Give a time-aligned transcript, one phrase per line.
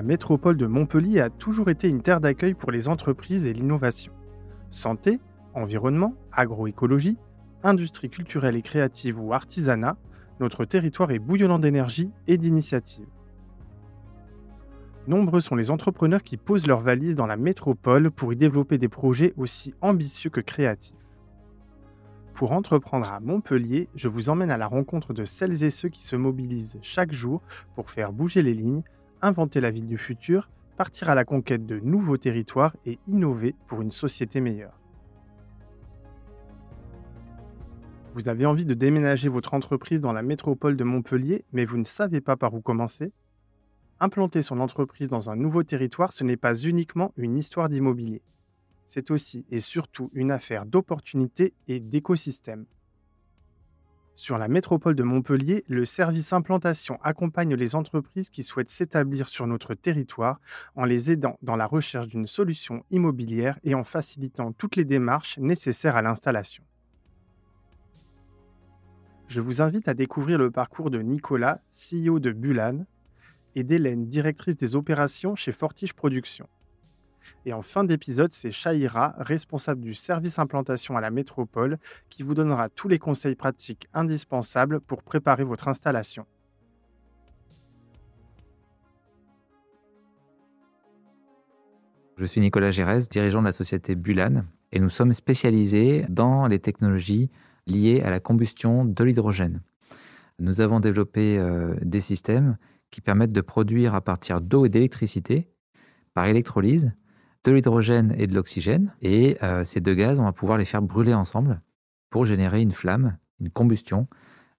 [0.00, 4.14] La métropole de Montpellier a toujours été une terre d'accueil pour les entreprises et l'innovation.
[4.70, 5.20] Santé,
[5.52, 7.18] environnement, agroécologie,
[7.62, 9.98] industrie culturelle et créative ou artisanat,
[10.40, 13.10] notre territoire est bouillonnant d'énergie et d'initiatives.
[15.06, 18.88] Nombreux sont les entrepreneurs qui posent leurs valises dans la métropole pour y développer des
[18.88, 20.96] projets aussi ambitieux que créatifs.
[22.32, 26.02] Pour entreprendre à Montpellier, je vous emmène à la rencontre de celles et ceux qui
[26.02, 27.42] se mobilisent chaque jour
[27.74, 28.82] pour faire bouger les lignes,
[29.22, 33.82] inventer la ville du futur, partir à la conquête de nouveaux territoires et innover pour
[33.82, 34.80] une société meilleure.
[38.14, 41.84] Vous avez envie de déménager votre entreprise dans la métropole de Montpellier, mais vous ne
[41.84, 43.12] savez pas par où commencer?
[44.00, 48.22] Implanter son entreprise dans un nouveau territoire, ce n'est pas uniquement une histoire d'immobilier.
[48.86, 52.64] C'est aussi et surtout une affaire d'opportunité et d'écosystème.
[54.20, 59.46] Sur la métropole de Montpellier, le service implantation accompagne les entreprises qui souhaitent s'établir sur
[59.46, 60.42] notre territoire
[60.76, 65.38] en les aidant dans la recherche d'une solution immobilière et en facilitant toutes les démarches
[65.38, 66.62] nécessaires à l'installation.
[69.28, 72.84] Je vous invite à découvrir le parcours de Nicolas, CEO de Bulan,
[73.54, 76.50] et d'Hélène, directrice des opérations chez Fortige Productions.
[77.46, 81.78] Et en fin d'épisode, c'est Shaira, responsable du service implantation à la métropole,
[82.08, 86.26] qui vous donnera tous les conseils pratiques indispensables pour préparer votre installation.
[92.16, 96.58] Je suis Nicolas Gérès, dirigeant de la société Bulan, et nous sommes spécialisés dans les
[96.58, 97.30] technologies
[97.66, 99.62] liées à la combustion de l'hydrogène.
[100.38, 102.58] Nous avons développé euh, des systèmes
[102.90, 105.48] qui permettent de produire à partir d'eau et d'électricité,
[106.12, 106.92] par électrolyse,
[107.44, 108.94] de l'hydrogène et de l'oxygène.
[109.02, 111.60] Et euh, ces deux gaz, on va pouvoir les faire brûler ensemble
[112.10, 114.08] pour générer une flamme, une combustion,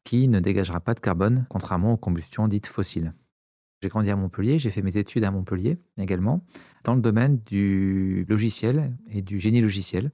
[0.03, 3.13] qui ne dégagera pas de carbone, contrairement aux combustions dites fossiles.
[3.81, 6.43] J'ai grandi à Montpellier, j'ai fait mes études à Montpellier également,
[6.83, 10.11] dans le domaine du logiciel et du génie logiciel.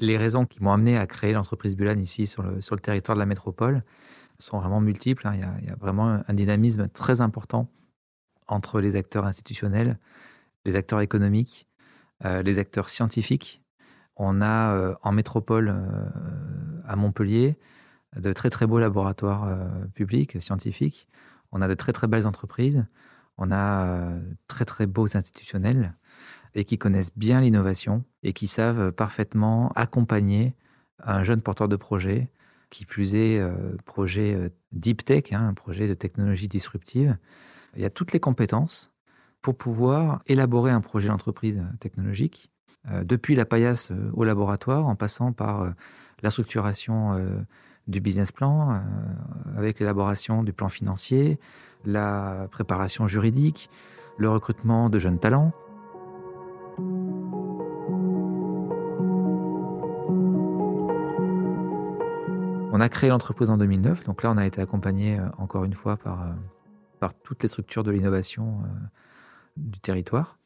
[0.00, 3.16] Les raisons qui m'ont amené à créer l'entreprise Bulan ici sur le, sur le territoire
[3.16, 3.82] de la métropole,
[4.38, 5.26] sont vraiment multiples.
[5.26, 5.34] Hein.
[5.60, 7.70] Il, y a, vraiment un dynamisme très important
[8.48, 9.98] entre les acteurs institutionnels,
[10.64, 11.66] les acteurs économiques,
[12.24, 13.62] les acteurs scientifiques.
[14.16, 16.08] On a euh, en métropole euh,
[16.86, 17.58] à Montpellier
[18.16, 19.58] de très très beaux laboratoires
[19.94, 21.08] publics, scientifiques.
[21.50, 22.86] On a de très très belles entreprises.
[23.38, 24.08] On a
[24.46, 25.94] très très beaux institutionnels
[26.54, 30.54] et qui connaissent bien l'innovation et qui savent parfaitement accompagner
[31.02, 32.30] un jeune porteur de projet
[32.74, 37.16] qui plus est euh, projet euh, deep tech, hein, un projet de technologie disruptive.
[37.76, 38.92] Il y a toutes les compétences
[39.44, 42.50] pour pouvoir élaborer un projet d'entreprise technologique,
[42.90, 45.72] euh, depuis la paillasse au laboratoire, en passant par
[46.22, 47.16] la structuration
[47.86, 48.82] du business plan,
[49.56, 51.38] avec l'élaboration du plan financier,
[51.84, 53.68] la préparation juridique,
[54.16, 55.52] le recrutement de jeunes talents.
[62.76, 65.74] On a créé l'entreprise en 2009, donc là on a été accompagné euh, encore une
[65.74, 66.32] fois par, euh,
[66.98, 68.68] par toutes les structures de l'innovation euh,
[69.56, 70.38] du territoire.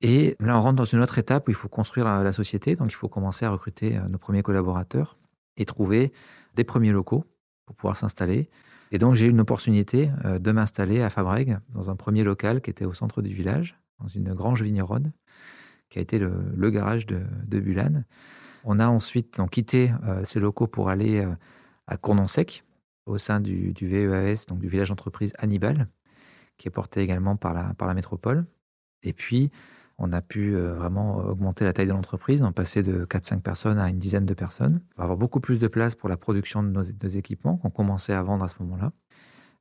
[0.00, 2.90] Et là on rentre dans une autre étape où il faut construire la, société, donc
[2.90, 5.18] il faut commencer à recruter nos premiers collaborateurs
[5.56, 6.12] et trouver
[6.54, 7.24] des premiers locaux
[7.66, 8.48] pour pouvoir s'installer.
[8.92, 12.70] Et donc j'ai eu une opportunité de m'installer à Fabrègue, dans un premier local qui
[12.70, 15.12] était au centre du village, dans une grange vigneronne,
[15.90, 18.04] qui a été le, garage de, de Bulan.
[18.64, 21.32] On a ensuite quitté euh, ces locaux pour aller euh,
[21.86, 22.64] à Cournon-Sec,
[23.06, 25.88] au sein du, VEAS, donc du village d'entreprise Hannibal,
[26.60, 28.46] qui est porté également par la, par la métropole.
[29.02, 29.50] Et puis,
[29.98, 33.78] on a pu euh, vraiment augmenter la taille de l'entreprise, en passer de 4-5 personnes
[33.78, 34.80] à une dizaine de personnes.
[34.96, 38.14] On va avoir beaucoup plus de place pour la production de nos, équipements qu'on commençait
[38.14, 38.92] à vendre à ce moment-là.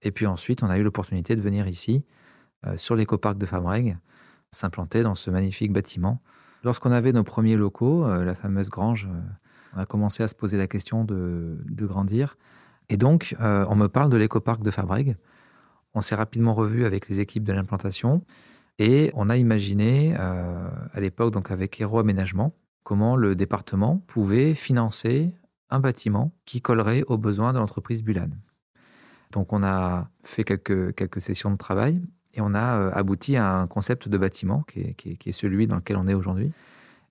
[0.04, 2.06] Et puis ensuite, on a eu l'opportunité de venir ici,
[2.76, 3.98] sur l'écoparc de Fabrègue,
[4.52, 6.22] s'implanter dans ce magnifique bâtiment
[6.64, 9.20] Lorsqu'on avait nos premiers locaux, euh, la fameuse grange, euh,
[9.76, 12.38] on a commencé à se poser la question de, grandir.
[12.90, 15.16] Et donc, euh, on me parle de l'écoparc de Fabrègue.
[15.94, 18.24] On s'est rapidement revu avec les équipes de l'implantation
[18.78, 22.54] et on a imaginé, à l'époque, donc avec Hero Aménagement,
[22.84, 25.34] comment le département pouvait financer
[25.70, 28.30] un bâtiment qui collerait aux besoins de l'entreprise Bulan.
[29.32, 32.02] Donc, on a fait quelques, quelques sessions de travail
[32.34, 35.98] et on a euh, abouti à un concept de bâtiment qui est, celui dans lequel
[35.98, 36.52] on est aujourd'hui.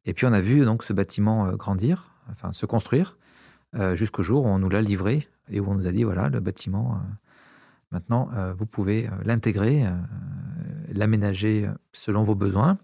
[0.06, 3.16] Et puis on a vu donc ce bâtiment euh, grandir, enfin se construire,
[3.74, 6.28] euh, jusqu'au jour où on nous l'a livré et où on nous a dit voilà,
[6.28, 7.00] le bâtiment,
[7.90, 9.84] maintenant vous pouvez l'intégrer,
[10.92, 12.78] l'aménager selon vos besoins.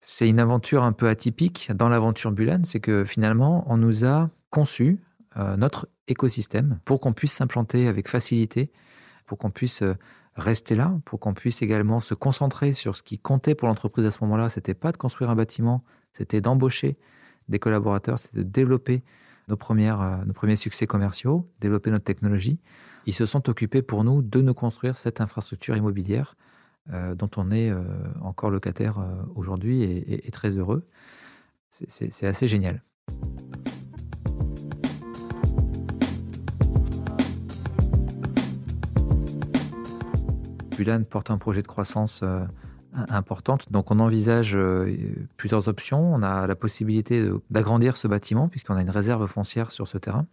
[0.00, 4.30] C'est une aventure un peu atypique dans l'aventure Bulan, c'est que finalement on nous a
[4.50, 4.98] conçu
[5.36, 8.70] notre écosystème pour qu'on puisse s'implanter avec facilité,
[9.26, 9.82] pour qu'on puisse
[10.36, 14.10] rester là, pour qu'on puisse également se concentrer sur ce qui comptait pour l'entreprise à
[14.10, 14.50] ce moment-là.
[14.50, 15.82] C'était pas de construire un bâtiment,
[16.12, 16.96] c'était d'embaucher
[17.48, 19.02] des collaborateurs, c'était de développer
[19.48, 22.58] euh, nos premiers succès commerciaux, développer notre technologie.
[23.06, 26.36] Ils se sont occupés pour nous de nous construire cette infrastructure immobilière
[26.92, 27.82] euh, dont on est euh,
[28.20, 28.98] encore locataire
[29.34, 30.86] aujourd'hui et, et, très heureux.
[31.70, 32.82] C'est assez génial.
[40.76, 42.22] Bulan porte un projet de croissance
[43.08, 43.70] importante.
[43.70, 44.96] Donc on envisage euh,
[45.36, 46.14] plusieurs options.
[46.14, 50.26] On a la possibilité d'agrandir ce bâtiment puisqu'on a une réserve foncière sur ce terrain.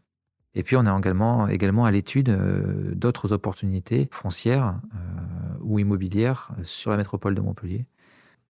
[0.56, 6.52] Et puis on est également, également à l'étude euh, d'autres opportunités foncières euh, ou immobilières
[6.64, 7.86] sur la métropole de Montpellier.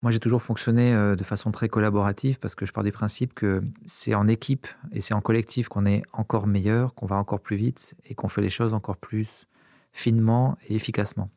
[0.04, 3.64] Moi, j'ai toujours fonctionné de façon très collaborative parce que je pars du principe que
[3.88, 7.56] c'est en équipe et c'est en collectif qu'on est encore meilleur, qu'on va encore plus
[7.56, 9.48] vite et qu'on fait les choses encore plus
[9.94, 11.32] finement et efficacement.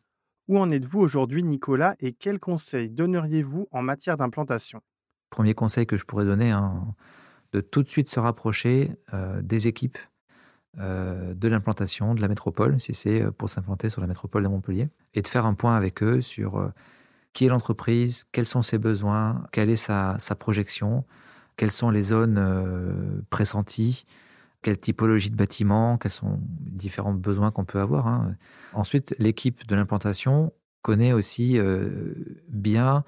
[0.51, 4.81] Où en êtes-vous aujourd'hui, Nicolas, et quels conseils donneriez-vous en matière d'implantation?
[5.31, 6.95] Premier conseil que je pourrais donner, hein,
[7.53, 9.99] de tout de suite se rapprocher euh, des équipes
[10.79, 14.49] euh, de l'implantation de la métropole, si c'est euh, pour s'implanter sur la métropole de
[14.49, 16.73] Montpellier, et de faire un point avec eux sur
[17.33, 21.05] qui est l'entreprise, quels sont ses besoins, quelle est sa, projection,
[21.57, 24.05] quelles sont les zones pressenties,
[24.63, 28.07] quelle typologie de bâtiment, quels sont les différents besoins qu'on peut avoir.
[28.07, 28.37] Hein.
[28.73, 30.53] Ensuite, l'équipe de l'implantation
[30.83, 32.15] connaît aussi euh,
[32.49, 33.05] bien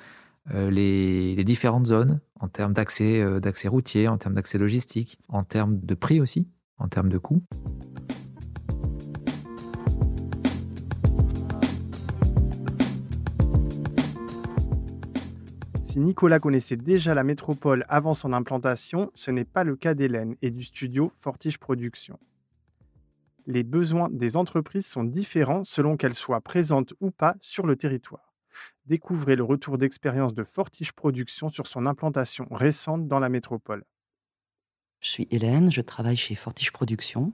[0.54, 5.78] euh, les, différentes zones en termes euh, d'accès routier, en termes d'accès logistique, en termes
[5.80, 7.42] de prix aussi, en termes de coûts.
[15.92, 20.36] Si Nicolas connaissait déjà la métropole avant son implantation, ce n'est pas le cas d'Hélène
[20.40, 22.18] et du studio Fortige Productions.
[23.46, 28.32] Les besoins des entreprises sont différents selon qu'elles soient présentes ou pas sur le territoire.
[28.86, 33.84] Découvrez le retour d'expérience de Fortige Productions sur son implantation récente dans la métropole.
[35.02, 37.32] Je suis Hélène, je travaille chez Fortige Productions.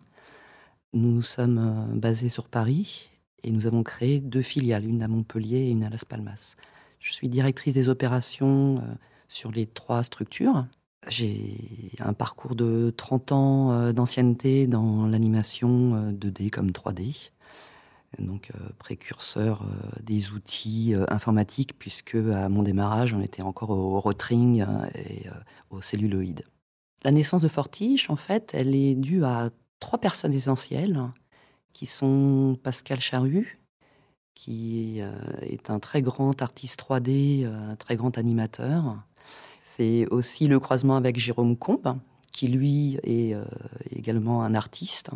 [0.95, 3.11] Nous sommes euh, basés sur Paris
[3.45, 6.57] et nous avons créé deux filiales, une à Montpellier et une à Las Palmas.
[6.99, 8.95] Je suis directrice des opérations euh,
[9.29, 10.67] sur les trois structures.
[11.09, 17.31] J'ai un parcours de 30 ans euh, d'ancienneté dans l'animation 2D euh, comme 3D.
[18.19, 19.67] Donc précurseur
[20.03, 24.65] des outils informatiques puisque à mon démarrage on était encore au rotring
[24.95, 25.27] et
[25.69, 26.43] au celluloïd.
[27.05, 29.51] La naissance de Fortige en fait elle est due à
[29.81, 31.01] trois personnes essentielles
[31.73, 33.61] qui sont Pascal Charru,
[34.35, 35.13] qui euh,
[35.43, 38.97] est un très grand artiste 3D, euh, un très grand animateur.
[39.61, 41.99] C'est aussi le croisement avec Jérôme Combe,
[42.33, 43.45] qui lui est euh,
[43.91, 45.11] également un artiste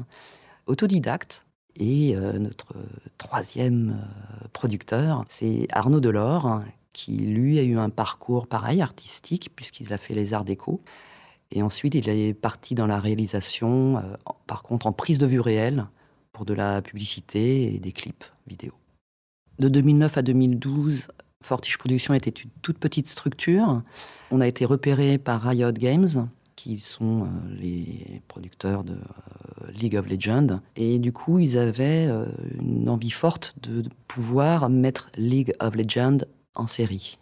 [0.67, 1.45] autodidacte.
[1.81, 2.75] Et notre
[3.17, 4.07] troisième
[4.53, 6.61] producteur, c'est Arnaud Delors,
[6.93, 10.83] qui lui a eu un parcours pareil, artistique, puisqu'il a fait les arts déco.
[11.53, 14.03] Et ensuite, il est parti dans la réalisation,
[14.47, 15.87] par contre en prise de vue réelle,
[16.33, 18.73] pour de la publicité et des clips vidéo.
[19.59, 21.09] De 2009 à 2012,
[21.43, 23.83] Fortiche Productions était une toute petite structure.
[24.31, 27.27] On a été repéré par Riot Games, qui sont euh,
[27.61, 30.61] les producteurs de euh, League of Legends.
[30.77, 32.27] Et du coup, ils avaient euh,
[32.61, 36.19] une envie forte de pouvoir mettre League of Legends
[36.55, 37.19] en série.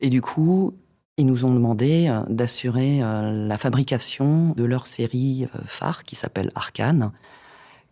[0.00, 0.74] Et du coup,
[1.18, 7.12] ils nous ont demandé d'assurer la fabrication de leur série phare qui s'appelle Arcane,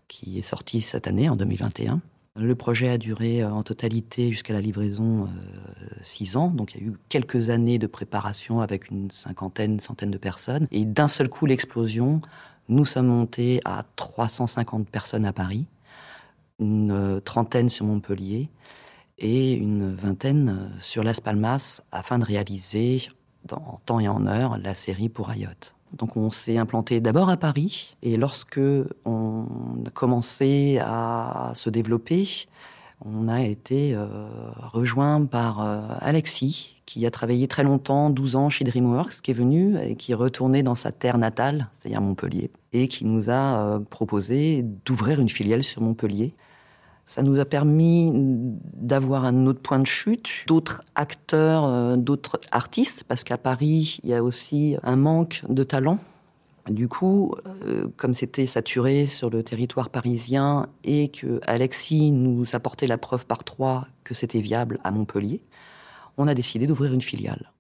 [0.09, 2.00] qui est sortie cette année, en 2021.
[2.37, 5.29] Le projet a duré euh, en totalité jusqu'à la livraison euh,
[6.00, 10.11] six ans, donc il y a eu quelques années de préparation avec une cinquantaine, centaine
[10.11, 10.69] de personnes.
[10.71, 12.21] Et d'un seul coup, l'explosion,
[12.69, 15.67] nous sommes montés à 350 personnes à Paris,
[16.61, 18.49] une euh, trentaine sur Montpellier
[19.21, 23.09] et une vingtaine sur Las Palmas afin de réaliser
[23.53, 25.49] en temps et en heure la série pour Riot.
[25.97, 28.61] Donc on s'est implanté d'abord à Paris et lorsque
[29.05, 29.47] on
[29.87, 32.29] a commencé à se développer,
[33.05, 34.07] on a été euh,
[34.73, 39.35] rejoint par euh, Alexis qui a travaillé très longtemps, 12 ans chez DreamWorks, qui est
[39.35, 43.61] venu et qui est retourné dans sa terre natale, c'est-à-dire Montpellier, et qui nous a
[43.61, 46.35] euh, proposé d'ouvrir une filiale sur Montpellier.
[47.11, 53.02] Ça nous a permis d'avoir un autre point de chute, d'autres acteurs, euh, d'autres artistes,
[53.02, 55.99] parce qu'à Paris, il y a aussi un manque de talent.
[56.69, 57.35] Du coup,
[57.67, 63.26] euh, comme c'était saturé sur le territoire parisien et que Alexis nous apportait la preuve
[63.26, 65.43] par trois que c'était viable à Montpellier,
[66.17, 67.50] on a décidé d'ouvrir une filiale.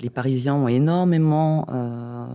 [0.00, 2.26] Les Parisiens ont énormément euh,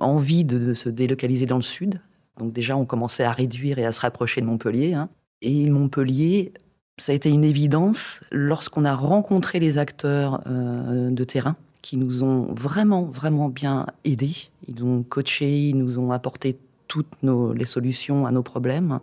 [0.00, 2.00] envie de, se délocaliser dans le sud.
[2.40, 4.94] Donc déjà, on commençait à réduire et à se rapprocher de Montpellier.
[4.94, 5.08] Hein.
[5.48, 6.52] Et Montpellier
[6.98, 12.24] Ça a été une évidence lorsqu'on a rencontré les acteurs euh, de terrain qui nous
[12.24, 14.34] ont vraiment, vraiment bien aidés.
[14.66, 18.98] Ils ont coachés, ils nous ont apporté toutes les solutions à nos problèmes.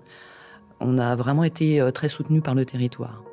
[0.82, 3.24] On a vraiment été euh, très soutenus par le territoire.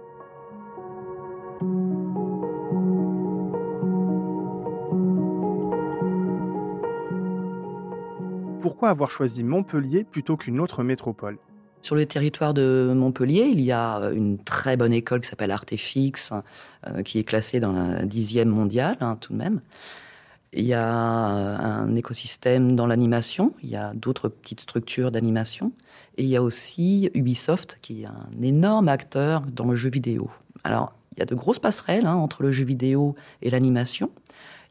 [8.63, 11.39] Pourquoi avoir choisi Montpellier plutôt qu'une autre métropole?
[11.83, 15.51] Sur le territoire de Montpellier, il y a euh, une très bonne école qui s'appelle
[15.51, 16.33] Artefix,
[16.87, 19.61] euh, qui est classée dans la dixième mondiale, hein, tout de même.
[20.53, 25.73] Il y a euh, un écosystème dans l'animation, il y a d'autres petites structures d'animation,
[26.17, 30.31] et il y a aussi Ubisoft, qui est un énorme acteur dans le jeu vidéo.
[30.65, 34.11] Alors, il y a de grosses passerelles hein, entre le jeu vidéo et l'animation.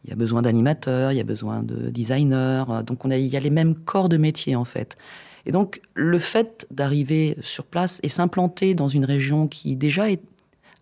[0.03, 3.35] Il y a besoin d'animateurs, il y a besoin de designers, donc on il y
[3.35, 4.95] a les mêmes corps de métier en fait.
[5.46, 10.22] Et donc, le fait d'arriver sur place et s'implanter dans une région qui déjà est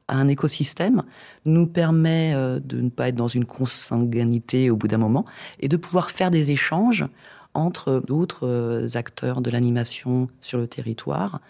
[0.09, 1.03] un écosystème
[1.45, 5.25] nous permet euh, de ne pas être dans une consanguinité au bout d'un moment
[5.59, 7.05] et de pouvoir faire des échanges
[7.53, 11.41] entre d'autres euh, acteurs de l'animation sur le territoire.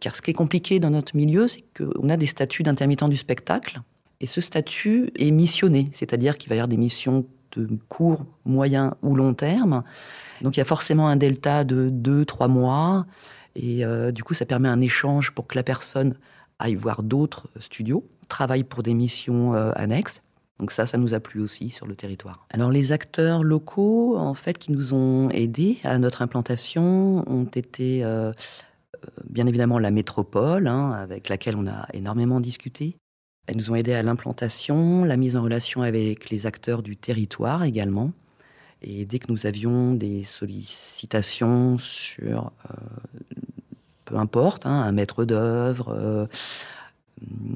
[0.00, 3.16] Car ce qui est compliqué dans notre milieu, c'est qu'on a des statuts d'intermittent du
[3.16, 3.80] spectacle.
[4.20, 7.24] Et ce statut est missionné, c'est-à-dire qu'il va y avoir des missions
[7.56, 9.82] de court, moyen ou long terme.
[10.42, 13.06] Donc il y a forcément un delta de 2-3 mois.
[13.56, 16.14] Et euh, du coup, ça permet un échange pour que la personne
[16.58, 20.22] aille voir d'autres studios, travaille pour des missions euh, annexes.
[20.58, 22.46] Donc ça, ça nous a plu aussi sur le territoire.
[22.50, 28.02] Alors les acteurs locaux, en fait, qui nous ont aidés à notre implantation, ont été
[28.02, 28.32] euh,
[29.28, 32.96] bien évidemment la métropole, hein, avec laquelle on a énormément discuté.
[33.48, 37.64] Elles nous ont aidés à l'implantation, la mise en relation avec les acteurs du territoire
[37.64, 38.12] également.
[38.82, 42.74] Et dès que nous avions des sollicitations sur, euh,
[44.04, 46.26] peu importe, hein, un maître d'œuvre, euh,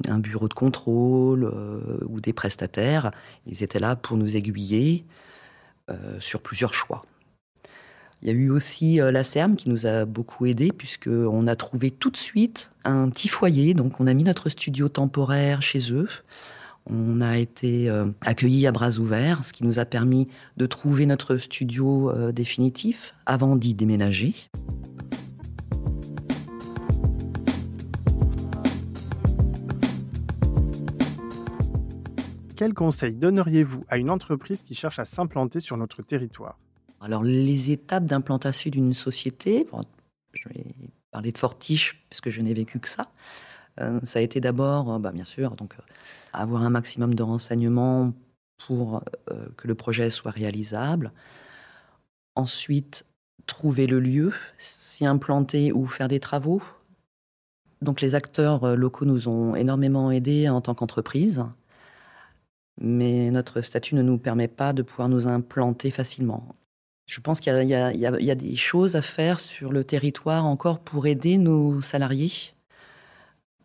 [0.08, 3.11] un bureau de contrôle euh, ou des prestataires,
[3.46, 5.04] ils étaient là pour nous aiguiller
[6.20, 7.04] sur plusieurs choix.
[8.22, 11.90] Il y a eu aussi la CERM qui nous a beaucoup aidés puisqu'on a trouvé
[11.90, 13.74] tout de suite un petit foyer.
[13.74, 16.08] Donc on a mis notre studio temporaire chez eux.
[16.86, 21.06] On a été euh, accueillis à bras ouverts, ce qui nous a permis de trouver
[21.06, 24.34] notre studio euh, définitif avant d'y déménager.
[32.56, 36.58] Quel conseil donneriez-vous à une entreprise qui cherche à s'implanter sur notre territoire?
[37.02, 39.66] Alors, les étapes d'implantation d'une société,
[40.35, 40.64] je vais
[41.11, 43.11] parler de Fortiche, puisque je n'ai vécu que ça.
[43.80, 45.75] Euh, ça a été d'abord, bah, bien sûr, donc
[46.32, 48.12] avoir un maximum de renseignements
[48.66, 51.11] pour euh, que le projet soit réalisable.
[52.37, 53.04] Ensuite,
[53.47, 56.62] trouver le lieu, s'y implanter ou faire des travaux.
[57.80, 61.44] Donc les acteurs euh, locaux nous ont énormément aidés en tant qu'entreprise,
[62.80, 66.54] mais notre statut ne nous permet pas de pouvoir nous implanter facilement.
[67.12, 71.37] Je pense qu'il y, a des choses à faire sur le territoire encore pour aider
[71.37, 72.33] nos salariés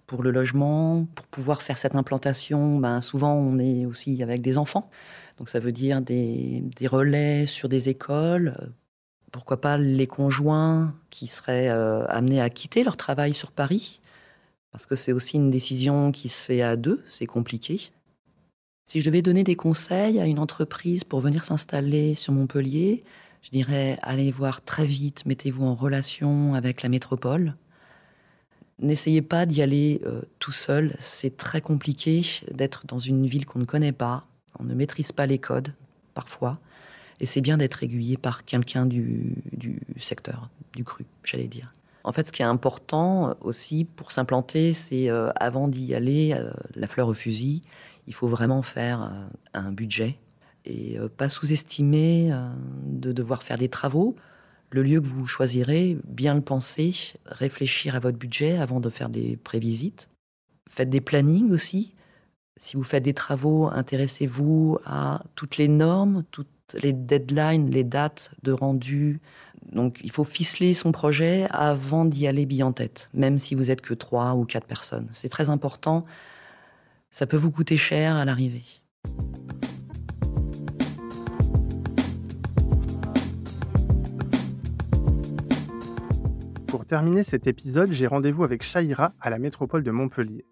[0.05, 4.57] pour le logement, pour pouvoir faire cette implantation, ben souvent on est aussi avec des
[4.57, 4.89] enfants.
[5.37, 8.73] Donc ça veut dire des, relais sur des écoles.
[9.31, 14.01] Pourquoi pas les conjoints qui seraient euh, amenés à quitter leur travail sur Paris?
[14.71, 17.91] Parce que c'est aussi une décision qui se fait à deux, c'est compliqué.
[18.85, 23.03] Si je devais donner des conseils à une entreprise pour venir s'installer sur Montpellier,
[23.41, 27.55] je dirais allez voir très vite, mettez-vous en relation avec la métropole
[28.79, 30.95] N'essayez pas d'y aller euh, tout seul.
[30.99, 34.25] C'est très compliqué d'être dans une ville qu'on ne connaît pas.
[34.59, 35.73] On ne maîtrise pas les codes,
[36.13, 36.59] parfois.
[37.19, 39.35] Et c'est bien d'être aiguillé par quelqu'un du,
[39.99, 41.73] secteur, du cru, j'allais dire.
[42.03, 46.51] En fait, ce qui est important aussi pour s'implanter, c'est euh, avant d'y aller, euh,
[46.75, 47.61] la fleur au fusil,
[48.05, 49.11] il faut vraiment faire
[49.53, 50.17] un budget
[50.67, 52.31] et pas sous-estimer
[52.83, 54.15] de devoir faire des travaux
[54.69, 56.93] le lieu que vous choisirez, bien le penser,
[57.25, 60.09] réfléchir à votre budget avant de faire des prévisites.
[60.69, 61.93] Faites des plannings aussi.
[62.59, 66.47] Si vous faites des travaux, intéressez-vous à toutes les normes, toutes
[66.81, 69.21] les deadlines, les dates de rendu.
[69.71, 73.71] Donc il faut ficeler son projet avant d'y aller bille en tête, même si vous
[73.71, 75.07] êtes que trois ou quatre personnes.
[75.11, 76.05] C'est très important.
[77.11, 78.65] Ça peut vous coûter cher à l'arrivée.
[86.67, 90.45] Pour terminer cet épisode, j'ai rendez-vous avec Shaira à la métropole de Montpellier.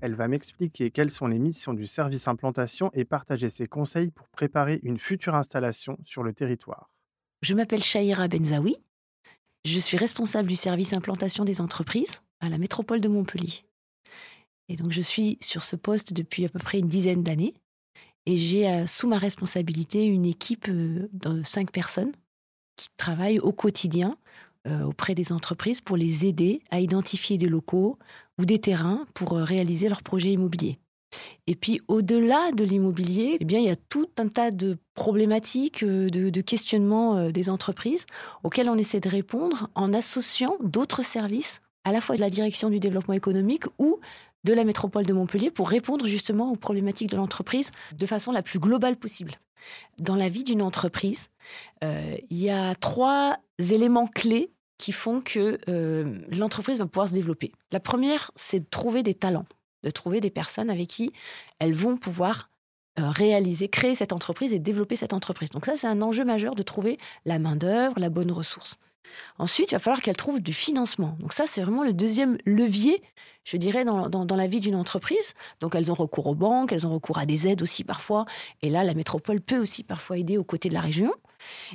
[0.00, 4.28] Elle va m'expliquer quelles sont les missions du service implantation et partager ses conseils pour
[4.28, 6.90] préparer une future installation sur le territoire.
[7.42, 8.76] Je m'appelle Shaira Benzaoui.
[9.64, 13.64] Je suis responsable du service implantation des entreprises à la métropole de Montpellier.
[14.68, 17.54] Et donc je suis sur ce poste depuis à peu près une dizaine d'années.
[18.26, 22.12] Et j'ai euh, sous ma responsabilité une équipe euh, de cinq personnes
[22.76, 24.16] qui travaillent au quotidien
[24.84, 27.98] auprès des entreprises pour les aider à identifier des locaux
[28.38, 30.78] ou des terrains pour réaliser leurs projets immobiliers.
[31.46, 35.84] Et puis au-delà de l'immobilier, eh bien, il y a tout un tas de problématiques,
[35.84, 38.06] de, de, questionnements des entreprises
[38.42, 42.68] auxquels on essaie de répondre en associant d'autres services, à la fois de la direction
[42.68, 44.00] du développement économique ou
[44.46, 48.42] de la métropole de Montpellier pour répondre justement aux problématiques de l'entreprise de façon la
[48.42, 49.32] plus globale possible.
[49.98, 51.28] Dans la vie d'une entreprise,
[51.84, 57.14] euh, il y a trois éléments clés qui font que euh, l'entreprise va pouvoir se
[57.14, 57.52] développer.
[57.72, 59.46] La première, c'est de trouver des talents,
[59.82, 61.12] de trouver des personnes avec qui
[61.58, 62.50] elles vont pouvoir
[62.98, 65.50] euh, réaliser, créer cette entreprise et développer cette entreprise.
[65.50, 68.78] Donc ça, c'est un enjeu majeur de trouver la main-d'œuvre, la bonne ressource.
[69.38, 71.16] Ensuite, il va falloir qu'elle trouve du financement.
[71.20, 73.02] Donc ça, c'est vraiment le deuxième levier,
[73.44, 75.34] je dirais, dans, dans, la vie d'une entreprise.
[75.60, 78.24] Donc elles ont recours aux banques, elles ont recours à des aides aussi parfois.
[78.62, 81.12] Et là, la métropole peut aussi parfois aider aux côtés de la région.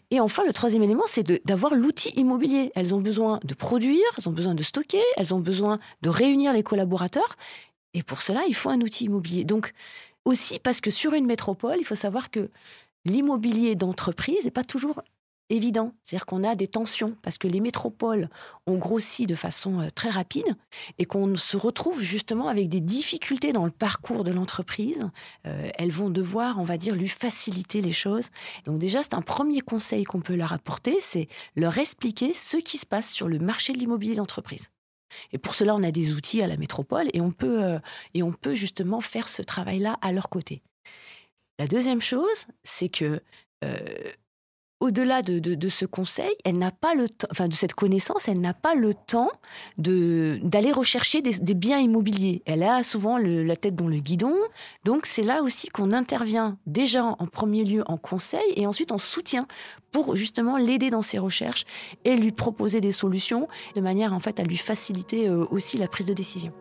[0.09, 2.71] Et enfin, le troisième élément, c'est d'avoir l'outil immobilier.
[2.75, 6.53] Elles ont besoin de produire, elles ont besoin de stocker, elles ont besoin de réunir
[6.53, 7.37] les collaborateurs.
[7.93, 9.43] Et pour cela, il faut un outil immobilier.
[9.43, 9.73] Donc
[10.25, 12.49] aussi parce que sur une métropole, il faut savoir que
[13.05, 15.01] l'immobilier d'entreprise n'est pas toujours
[15.51, 15.93] évident.
[16.01, 18.29] C'est-à-dire qu'on a des tensions parce que les métropoles
[18.65, 20.55] ont grossi de façon euh, très rapide
[20.97, 25.09] et qu'on se retrouve justement avec des difficultés dans le parcours de l'entreprise.
[25.45, 28.29] Euh, elles vont devoir, on va dire, lui faciliter les choses.
[28.65, 32.77] Donc déjà, c'est un premier conseil qu'on peut leur apporter, c'est leur expliquer ce qui
[32.77, 34.69] se passe sur le marché de l'immobilier d'entreprise.
[35.33, 37.79] Et pour cela, on a des outils à la métropole et on peut, euh,
[38.13, 40.61] et on peut justement faire ce travail-là à leur côté.
[41.59, 43.21] La deuxième chose, c'est que
[44.81, 48.55] au-delà de, ce conseil, elle n'a pas le temps, enfin de cette connaissance, elle n'a
[48.55, 49.29] pas le temps
[49.77, 52.41] de d'aller rechercher des, biens immobiliers.
[52.45, 54.33] Elle a souvent la tête dans le guidon,
[54.83, 58.97] donc c'est là aussi qu'on intervient déjà en premier lieu en conseil et ensuite en
[58.97, 59.47] soutien
[59.91, 61.65] pour justement l'aider dans ses recherches
[62.03, 65.87] et lui proposer des solutions de manière en fait à lui faciliter euh, aussi la
[65.87, 66.51] prise de décision.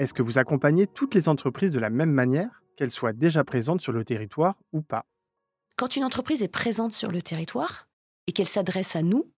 [0.00, 3.82] Est-ce que vous accompagnez toutes les entreprises de la même manière, qu'elles soient déjà présentes
[3.82, 5.04] sur le territoire ou pas?
[5.76, 7.86] Quand une entreprise est présente sur le territoire
[8.26, 9.30] et qu'elle s'adresse à nous,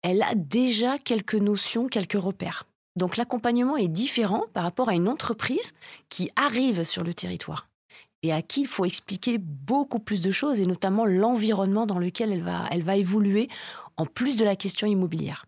[0.00, 2.64] elle a déjà quelques notions, quelques repères.
[2.96, 5.74] Donc l'accompagnement est différent par rapport à une entreprise
[6.08, 7.68] qui arrive sur le territoire
[8.22, 12.32] et à qui il faut expliquer beaucoup plus de choses, et notamment l'environnement dans lequel
[12.32, 13.50] elle va, elle va évoluer,
[13.98, 15.44] en plus de la question immobilière.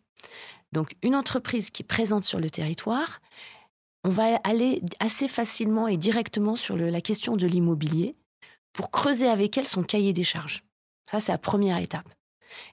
[0.73, 3.23] Donc une entreprise qui est présente sur le territoire,
[4.07, 8.15] on va aller assez facilement et directement sur la question de l'immobilier
[8.73, 10.63] pour creuser avec elle son cahier des charges.
[11.11, 12.09] Ça, c'est la première étape.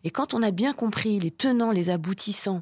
[0.03, 2.61] Et quand on a bien compris les tenants, les aboutissants,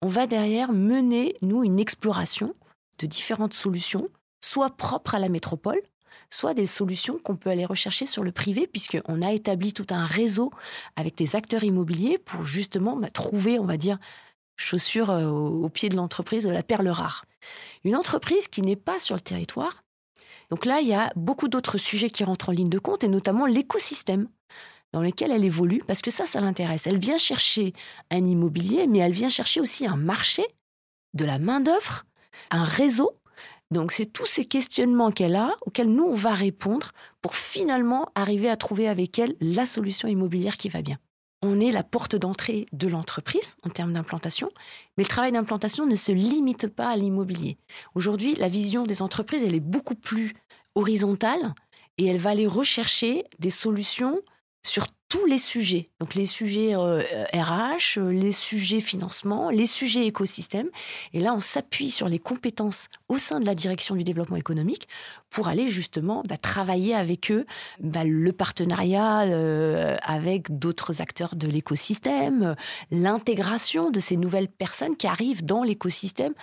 [0.00, 2.54] on va derrière mener, nous, une exploration
[2.98, 4.08] de différentes solutions,
[4.40, 5.82] soit propres à la métropole,
[6.30, 10.06] soit des solutions qu'on peut aller rechercher sur le privé, puisqu'on a établi tout un
[10.06, 10.50] réseau
[10.96, 13.98] avec des acteurs immobiliers pour justement bah, trouver, on va dire,
[14.60, 17.24] chaussures euh, au, pied de l'entreprise de la perle rare.
[17.84, 19.82] Une entreprise qui n'est pas sur le territoire.
[20.50, 23.08] Donc là, il y a beaucoup d'autres sujets qui rentrent en ligne de compte, et
[23.08, 24.28] notamment l'écosystème
[24.92, 26.86] dans lequel elle évolue, parce que ça, ça l'intéresse.
[26.86, 27.72] Elle vient chercher
[28.10, 30.44] un immobilier, mais elle vient chercher aussi un marché,
[31.14, 32.04] de la main-d'œuvre,
[32.50, 33.12] un réseau.
[33.70, 36.90] Donc c'est tous ces questionnements qu'elle a, auxquels nous, on va répondre
[37.22, 40.98] pour finalement arriver à trouver avec elle la solution immobilière qui va bien
[41.42, 44.50] on est la porte d'entrée de l'entreprise en termes d'implantation,
[44.96, 47.56] mais le travail d'implantation ne se limite pas à l'immobilier.
[47.94, 50.34] Aujourd'hui, la vision des entreprises, elle est beaucoup plus
[50.74, 51.54] horizontale
[51.98, 54.20] et elle va aller rechercher des solutions
[54.66, 55.90] sur tous les sujets.
[55.98, 57.02] Donc les sujets RH, euh,
[57.98, 60.68] euh, les sujets financement, les sujets écosystème.
[61.12, 64.88] Et là, on s'appuie sur les compétences au sein de la direction du développement économique
[65.28, 67.44] pour aller justement bah, travailler avec eux
[67.80, 72.54] bah, le partenariat euh, avec d'autres acteurs de l'écosystème,
[72.92, 76.34] l'intégration de ces nouvelles personnes qui arrivent dans l'écosystème,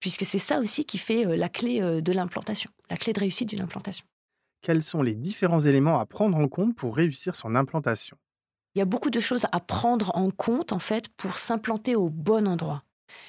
[0.00, 3.60] puisque c'est ça aussi qui fait la clé de l'implantation, la clé de réussite d'une
[3.60, 4.07] implantation
[4.60, 8.16] quels sont les différents éléments à prendre en compte pour réussir son implantation?
[8.74, 12.10] Il y a beaucoup de choses à prendre en compte en fait pour s'implanter au
[12.10, 12.82] bon endroit.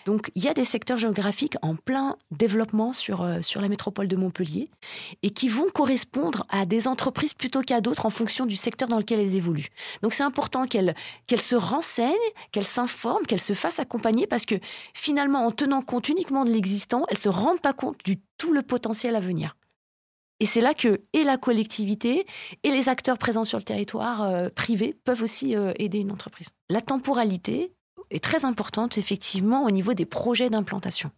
[0.05, 4.07] Donc il y a des secteurs géographiques en plein développement sur, euh, sur la métropole
[4.07, 4.69] de Montpellier
[5.23, 8.97] et qui vont correspondre à des entreprises plutôt qu'à d'autres en fonction du secteur dans
[8.97, 9.69] lequel elles évoluent.
[10.01, 10.95] Donc c'est important qu'elles
[11.37, 12.15] se renseignent,
[12.51, 14.55] qu'elles s'informent, qu'elles se fassent accompagner parce que
[14.93, 18.53] finalement en tenant compte uniquement de l'existant, elles ne se rendent pas compte du tout
[18.53, 19.55] le potentiel à venir.
[20.39, 22.25] Et c'est là que et la collectivité
[22.63, 26.49] et les acteurs présents sur le territoire euh, privé peuvent aussi euh, aider une entreprise.
[26.69, 27.73] La temporalité
[28.12, 31.12] est très importante effectivement au niveau des projets d'implantation.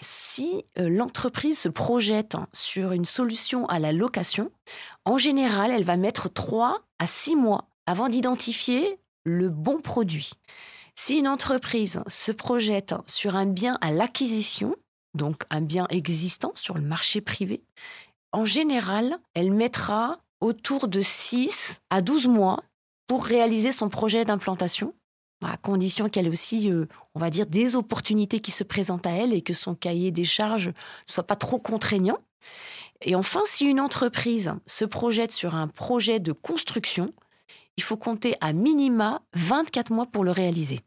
[0.00, 4.50] Si euh, l'entreprise se projette sur une solution à la location,
[5.04, 10.32] en général, elle va mettre 3 à 6 mois avant d'identifier le bon produit.
[10.96, 14.76] Si une entreprise se projette sur un bien à l'acquisition,
[15.14, 17.62] donc un bien existant sur le marché privé,
[18.34, 22.64] en général, elle mettra autour de 6 à 12 mois
[23.06, 24.92] pour réaliser son projet d'implantation,
[25.40, 29.12] à condition qu'elle ait aussi, euh, on va dire, des opportunités qui se présentent à
[29.12, 30.72] elle et que son cahier des charges
[31.06, 32.18] soit pas trop contraignant.
[33.02, 37.12] Et enfin, si une entreprise se projette sur un projet de construction,
[37.76, 40.80] il faut compter à minima 24 mois pour le réaliser.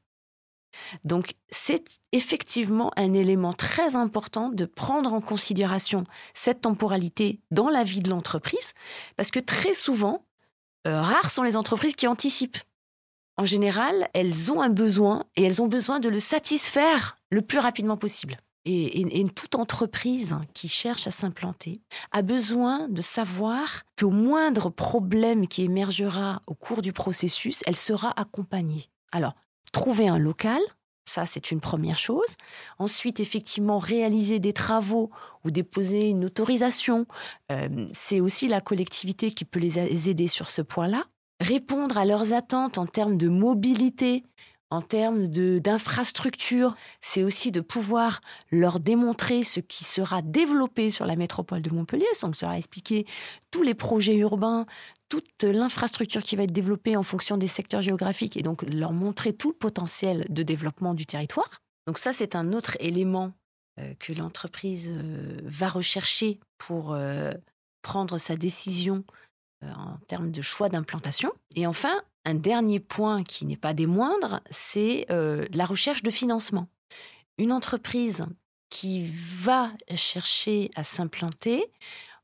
[1.03, 7.83] Donc c'est effectivement un élément très important de prendre en considération cette temporalité dans la
[7.83, 8.73] vie de l'entreprise,
[9.15, 10.25] parce que très souvent,
[10.87, 12.57] euh, rares sont les entreprises qui anticipent.
[13.37, 17.59] En général, elles ont un besoin et elles ont besoin de le satisfaire le plus
[17.59, 18.37] rapidement possible.
[18.69, 21.79] Et, et, toute entreprise qui cherche à s'implanter
[22.11, 28.11] a besoin de savoir qu'au moindre problème qui émergera au cours du processus, elle sera
[28.19, 28.89] accompagnée.
[29.13, 29.35] Alors,
[29.71, 30.61] trouver un local,
[31.07, 32.35] ça, c'est une première chose.
[32.79, 35.09] Ensuite, effectivement, réaliser des travaux
[35.45, 37.05] ou déposer une autorisation,
[37.49, 41.05] euh, c'est aussi la collectivité qui peut les aider sur ce point-là.
[41.39, 44.25] Répondre à leurs attentes en termes de mobilité,
[44.69, 48.19] en termes d'infrastructure, c'est aussi de pouvoir
[48.51, 52.05] leur démontrer ce qui sera développé sur la métropole de Montpellier.
[52.21, 53.05] Donc, sera expliquer
[53.49, 54.65] tous les projets urbains,
[55.09, 59.33] toute l'infrastructure qui va être développée en fonction des secteurs géographiques et donc leur montrer
[59.33, 61.61] tout le potentiel de développement du territoire.
[61.87, 63.33] Donc ça, c'est un autre élément
[63.79, 67.31] euh, que l'entreprise euh, va rechercher pour euh,
[67.81, 69.03] prendre sa décision
[69.63, 71.31] en termes de choix d'implantation.
[71.55, 76.67] Et enfin, un dernier point qui n'est pas des moindres, c'est la recherche de financement.
[77.39, 78.27] Une entreprise
[78.69, 81.65] qui va chercher à s'implanter,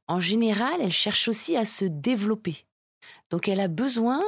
[0.08, 2.68] en général, elle cherche aussi à se développer.
[3.34, 4.22] Donc elle a besoin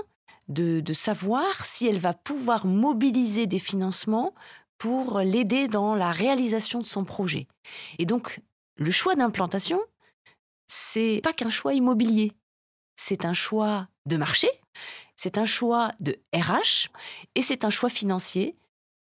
[0.47, 4.33] de, savoir si elle va pouvoir mobiliser des financements
[4.79, 7.45] pour l'aider dans la réalisation de son projet.
[7.99, 8.39] Et donc
[8.77, 9.79] le choix d'implantation,
[10.67, 12.31] c'est pas qu'un choix immobilier,
[12.95, 14.49] c'est un choix de marché,
[15.15, 16.89] c'est un choix de RH
[17.35, 18.55] et c'est un choix financier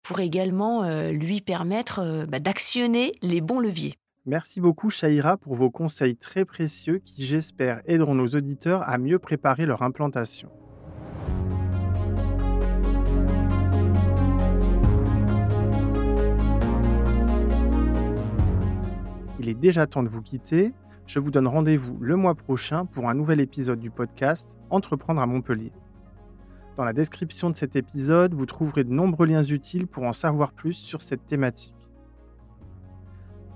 [0.04, 3.98] pour également euh, lui permettre euh, bah, d'actionner les bons leviers.
[4.31, 9.19] Merci beaucoup Shaira pour vos conseils très précieux qui j'espère aideront nos auditeurs à mieux
[9.19, 10.51] préparer leur implantation.
[19.41, 20.75] Il est déjà temps de vous quitter.
[21.07, 25.27] Je vous donne rendez-vous le mois prochain pour un nouvel épisode du podcast Entreprendre à
[25.27, 25.73] Montpellier.
[26.77, 30.53] Dans la description de cet épisode, vous trouverez de nombreux liens utiles pour en savoir
[30.53, 31.78] plus sur cette thématique.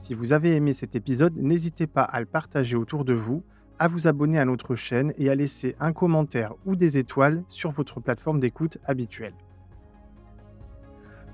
[0.03, 3.45] Si vous avez aimé cet épisode, n'hésitez pas à le partager autour de vous,
[3.79, 7.71] à vous abonner à notre chaîne et à laisser un commentaire ou des étoiles sur
[7.71, 9.37] votre plateforme d'écoute habituelle.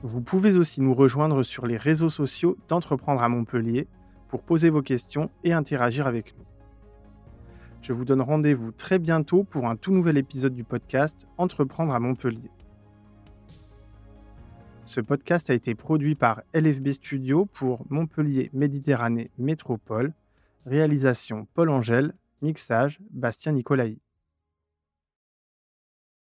[0.02, 3.88] Vous pouvez aussi nous rejoindre sur les réseaux sociaux d'Entreprendre à Montpellier
[4.28, 6.44] pour poser vos questions et interagir avec nous.
[7.80, 12.00] Je vous donne rendez-vous très bientôt pour un tout nouvel épisode du podcast Entreprendre à
[12.00, 12.50] Montpellier.
[14.88, 20.14] Ce podcast a été produit par LFB Studio pour Montpellier Méditerranée Métropole.
[20.64, 23.98] Réalisation Paul Angèle, mixage Bastien Nicolaï.